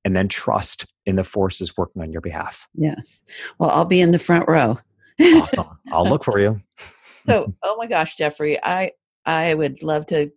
[0.03, 2.67] and then trust in the forces working on your behalf.
[2.73, 3.23] Yes.
[3.59, 4.79] Well, I'll be in the front row.
[5.21, 5.67] awesome.
[5.91, 6.61] I'll look for you
[7.25, 8.91] so oh my gosh jeffrey i
[9.25, 10.31] i would love to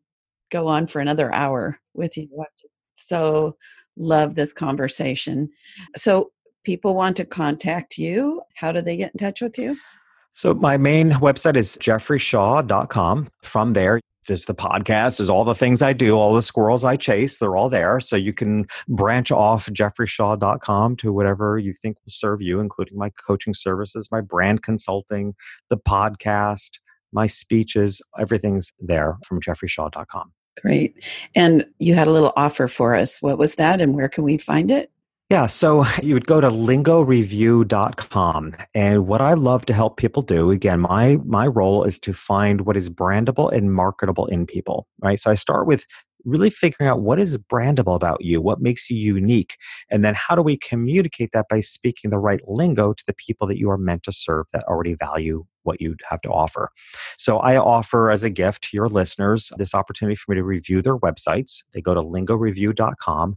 [0.54, 2.28] go on for another hour with you.
[2.40, 3.56] I just so
[3.96, 5.50] love this conversation.
[5.96, 6.30] So
[6.64, 8.40] people want to contact you.
[8.54, 9.76] How do they get in touch with you?
[10.32, 15.82] So my main website is jeffreyshaw.com from there there's the podcast, there's all the things
[15.82, 18.00] I do, all the squirrels I chase, they're all there.
[18.00, 23.10] So you can branch off jeffreyshaw.com to whatever you think will serve you, including my
[23.26, 25.34] coaching services, my brand consulting,
[25.70, 26.78] the podcast,
[27.12, 30.32] my speeches, everything's there from jeffreyshaw.com.
[30.60, 31.04] Great.
[31.34, 33.20] And you had a little offer for us.
[33.20, 34.90] What was that and where can we find it?
[35.30, 38.56] Yeah, so you would go to lingoreview.com.
[38.74, 42.62] And what I love to help people do, again, my my role is to find
[42.62, 45.18] what is brandable and marketable in people, right?
[45.18, 45.86] So I start with
[46.26, 49.58] really figuring out what is brandable about you, what makes you unique,
[49.90, 53.46] and then how do we communicate that by speaking the right lingo to the people
[53.46, 56.70] that you are meant to serve that already value what you have to offer.
[57.18, 60.80] So I offer as a gift to your listeners this opportunity for me to review
[60.80, 61.62] their websites.
[61.74, 63.36] They go to lingoreview.com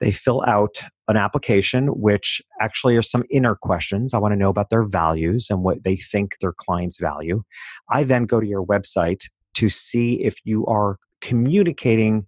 [0.00, 4.12] they fill out an application, which actually are some inner questions.
[4.12, 7.42] I want to know about their values and what they think their clients value.
[7.90, 9.22] I then go to your website
[9.54, 12.26] to see if you are communicating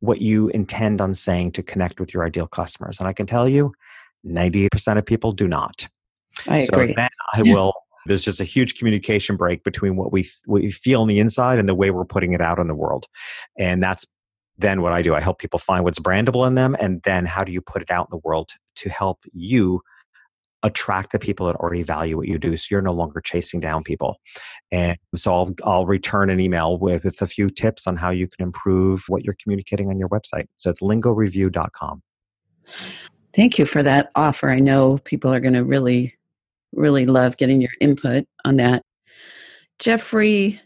[0.00, 2.98] what you intend on saying to connect with your ideal customers.
[2.98, 3.72] And I can tell you,
[4.26, 5.88] 98% of people do not.
[6.48, 6.94] I so agree.
[6.94, 7.72] then I will
[8.06, 11.58] there's just a huge communication break between what we what we feel on the inside
[11.58, 13.06] and the way we're putting it out in the world
[13.58, 14.06] and that's
[14.62, 17.44] then what I do, I help people find what's brandable in them, and then how
[17.44, 19.82] do you put it out in the world to help you
[20.62, 23.82] attract the people that already value what you do so you're no longer chasing down
[23.82, 24.20] people.
[24.70, 28.28] And so i'll, I'll return an email with, with a few tips on how you
[28.28, 30.46] can improve what you're communicating on your website.
[30.56, 32.02] So it's lingoreview.com
[33.34, 34.50] thank you for that offer.
[34.50, 36.14] I know people are going to really
[36.74, 38.82] really love getting your input on that.
[39.78, 40.60] Jeffrey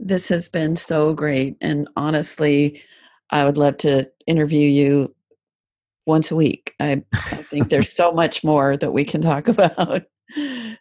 [0.00, 2.82] this has been so great and honestly
[3.32, 5.14] I would love to interview you
[6.06, 6.74] once a week.
[6.78, 10.04] I, I think there's so much more that we can talk about.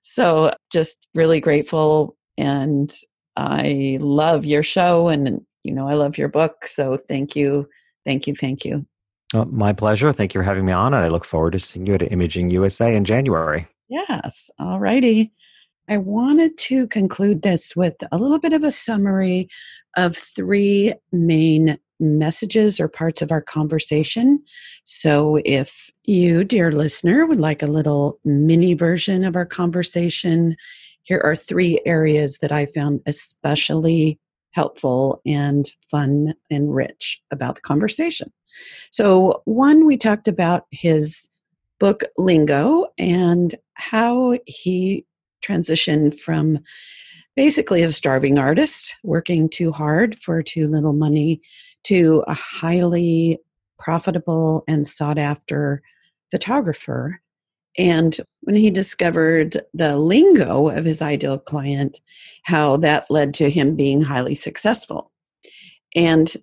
[0.02, 2.16] So, just really grateful.
[2.38, 2.92] And
[3.38, 6.66] I love your show and, you know, I love your book.
[6.66, 7.68] So, thank you.
[8.06, 8.36] Thank you.
[8.36, 8.86] Thank you.
[9.34, 10.12] Oh, my pleasure.
[10.12, 10.94] Thank you for having me on.
[10.94, 13.68] And I look forward to seeing you at Imaging USA in January.
[13.90, 14.50] Yes.
[14.60, 15.32] All righty.
[15.88, 19.50] I wanted to conclude this with a little bit of a summary
[19.98, 24.44] of three main messages or parts of our conversation.
[24.84, 30.56] So, if you, dear listener, would like a little mini version of our conversation,
[31.04, 34.20] here are three areas that I found especially
[34.52, 38.32] helpful and fun and rich about the conversation.
[38.92, 41.30] So, one, we talked about his
[41.80, 45.06] book Lingo and how he
[45.44, 46.60] transitioned from
[47.36, 51.42] basically a starving artist working too hard for too little money
[51.86, 53.40] to a highly
[53.80, 55.82] profitable and sought after
[56.30, 57.20] photographer.
[57.78, 62.00] And when he discovered the lingo of his ideal client,
[62.44, 65.12] how that led to him being highly successful.
[65.96, 66.34] And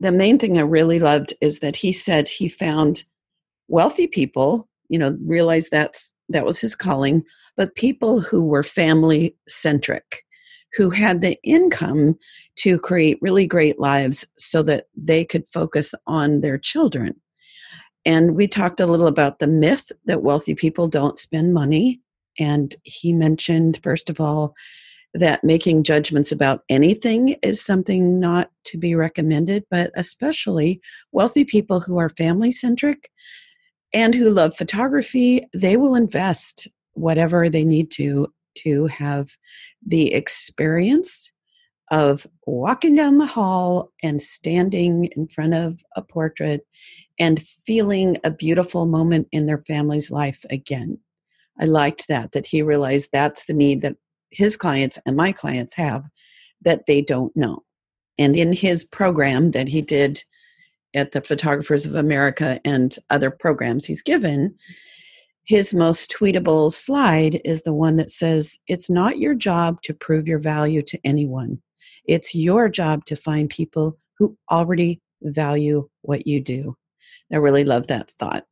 [0.00, 3.04] the main thing I really loved is that he said he found
[3.68, 7.22] wealthy people, you know, realized that's that was his calling,
[7.56, 10.24] but people who were family centric
[10.74, 12.18] who had the income
[12.56, 17.14] to create really great lives so that they could focus on their children.
[18.04, 22.00] And we talked a little about the myth that wealthy people don't spend money.
[22.38, 24.54] And he mentioned, first of all,
[25.14, 30.80] that making judgments about anything is something not to be recommended, but especially
[31.12, 33.10] wealthy people who are family centric
[33.92, 39.36] and who love photography, they will invest whatever they need to to have
[39.86, 41.30] the experience
[41.90, 46.66] of walking down the hall and standing in front of a portrait
[47.18, 50.98] and feeling a beautiful moment in their family's life again.
[51.60, 53.96] I liked that, that he realized that's the need that
[54.30, 56.04] his clients and my clients have
[56.62, 57.62] that they don't know.
[58.18, 60.22] And in his program that he did
[60.94, 64.54] at the Photographers of America and other programs he's given,
[65.44, 70.28] his most tweetable slide is the one that says, It's not your job to prove
[70.28, 71.60] your value to anyone.
[72.06, 76.76] It's your job to find people who already value what you do.
[77.32, 78.44] I really love that thought.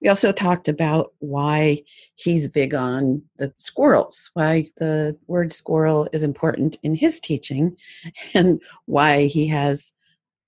[0.00, 1.82] We also talked about why
[2.14, 7.76] he's big on the squirrels, why the word squirrel is important in his teaching,
[8.34, 9.92] and why he has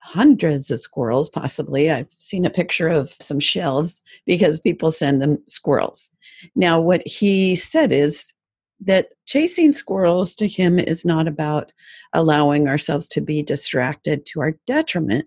[0.03, 1.91] hundreds of squirrels, possibly.
[1.91, 6.11] I've seen a picture of some shelves because people send them squirrels.
[6.55, 8.33] Now, what he said is
[8.81, 11.71] that chasing squirrels to him is not about
[12.15, 15.27] allowing ourselves to be distracted to our detriment,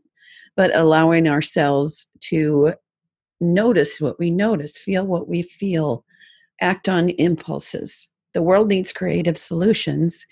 [0.55, 2.73] but allowing ourselves to
[3.39, 6.03] notice what we notice, feel what we feel,
[6.61, 8.07] act on impulses.
[8.33, 10.25] The world needs creative solutions.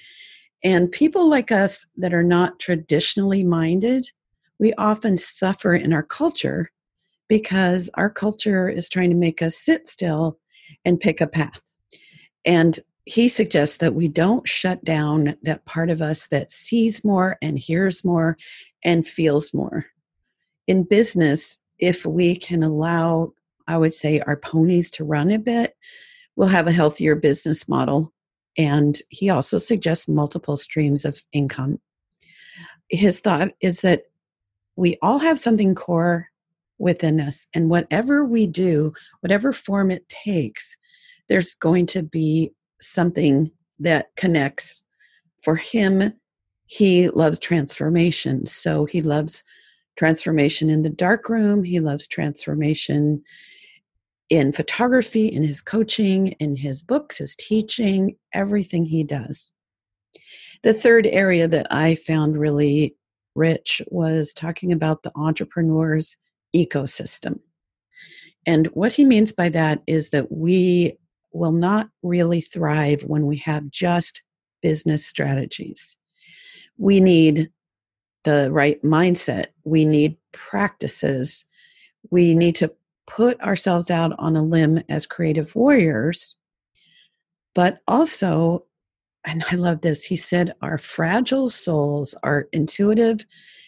[0.63, 4.07] And people like us that are not traditionally minded,
[4.61, 6.69] we often suffer in our culture
[7.27, 10.37] because our culture is trying to make us sit still
[10.85, 11.73] and pick a path.
[12.45, 17.37] And he suggests that we don't shut down that part of us that sees more
[17.41, 18.37] and hears more
[18.83, 19.87] and feels more.
[20.67, 23.33] In business, if we can allow,
[23.67, 25.75] I would say, our ponies to run a bit,
[26.35, 28.13] we'll have a healthier business model.
[28.59, 31.79] And he also suggests multiple streams of income.
[32.89, 34.03] His thought is that
[34.75, 36.27] we all have something core
[36.77, 40.75] within us, and whatever we do, whatever form it takes,
[41.29, 42.51] there's going to be
[42.81, 44.83] something that connects.
[45.43, 46.13] For him,
[46.65, 48.45] he loves transformation.
[48.45, 49.43] So he loves
[49.97, 53.23] transformation in the dark room, He loves transformation
[54.29, 59.51] in photography, in his coaching, in his books, his teaching, everything he does.
[60.63, 62.95] The third area that I found really
[63.35, 66.17] rich was talking about the entrepreneur's
[66.55, 67.39] ecosystem.
[68.45, 70.97] And what he means by that is that we
[71.31, 74.23] will not really thrive when we have just
[74.61, 75.97] business strategies.
[76.77, 77.49] We need
[78.23, 79.47] the right mindset.
[79.63, 81.45] We need practices.
[82.09, 82.73] We need to
[83.07, 86.35] put ourselves out on a limb as creative warriors.
[87.53, 88.65] But also,
[89.25, 93.25] and I love this, he said, our fragile souls, our intuitive,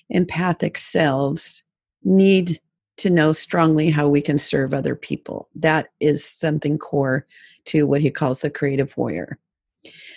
[0.10, 1.64] empathic selves
[2.04, 2.60] need
[2.98, 5.50] to know strongly how we can serve other people.
[5.56, 7.26] That is something core
[7.66, 9.40] to what he calls the creative warrior.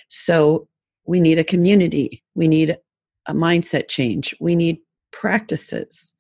[0.09, 0.69] So
[1.07, 2.77] we need a community, we need
[3.27, 4.79] a mindset change, we need
[5.13, 6.13] practices,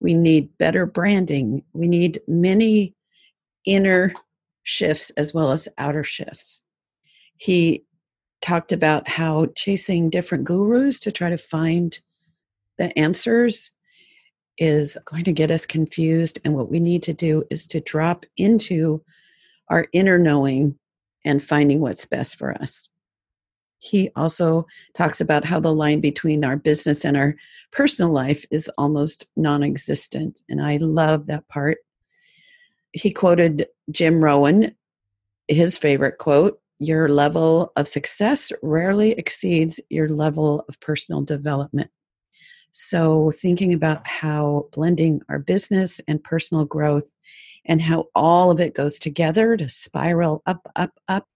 [0.00, 2.94] we need better branding, we need many
[3.64, 4.12] inner
[4.62, 6.62] shifts as well as outer shifts.
[7.36, 7.84] He
[8.44, 11.98] talked about how chasing different gurus to try to find
[12.76, 13.70] the answers
[14.58, 16.38] is going to get us confused.
[16.44, 19.02] And what we need to do is to drop into
[19.68, 20.78] our inner knowing
[21.24, 22.90] and finding what's best for us.
[23.78, 27.36] He also talks about how the line between our business and our
[27.72, 30.42] personal life is almost non existent.
[30.50, 31.78] And I love that part.
[32.92, 34.74] He quoted Jim Rohn,
[35.48, 41.90] his favorite quote Your level of success rarely exceeds your level of personal development.
[42.72, 47.10] So, thinking about how blending our business and personal growth
[47.64, 51.26] and how all of it goes together to spiral up, up, up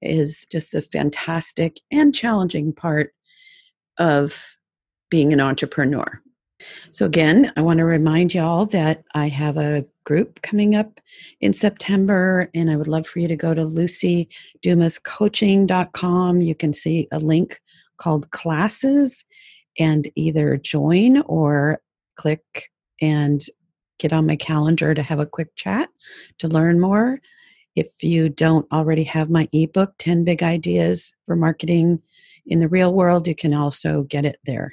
[0.00, 3.14] is just the fantastic and challenging part
[3.98, 4.56] of
[5.10, 6.22] being an entrepreneur.
[6.92, 11.00] So, again, I want to remind y'all that I have a group coming up
[11.40, 16.40] in September, and I would love for you to go to lucidumascoaching.com.
[16.40, 17.60] You can see a link
[17.96, 19.24] called classes
[19.78, 21.80] and either join or
[22.16, 23.44] click and
[23.98, 25.88] get on my calendar to have a quick chat
[26.38, 27.20] to learn more.
[27.76, 32.00] If you don't already have my ebook, 10 Big Ideas for Marketing
[32.46, 34.72] in the Real World, you can also get it there.